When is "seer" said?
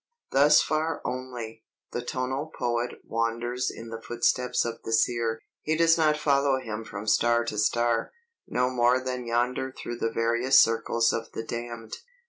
4.91-5.39